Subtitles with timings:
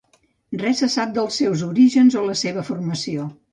[0.61, 3.31] Res se sap dels seus orígens o la seva formació.